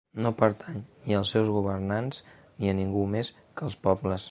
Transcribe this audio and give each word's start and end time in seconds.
No 0.25 0.29
pertany 0.37 0.79
ni 1.03 1.17
als 1.17 1.33
seus 1.35 1.51
governants 1.57 2.23
ni 2.33 2.73
a 2.73 2.77
ningú 2.81 3.07
més 3.15 3.33
que 3.41 3.69
als 3.71 3.81
pobles. 3.89 4.19